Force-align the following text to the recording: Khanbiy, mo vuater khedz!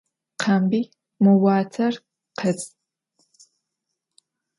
Khanbiy, 0.43 0.85
mo 1.23 1.31
vuater 1.43 1.93
khedz! 2.39 2.61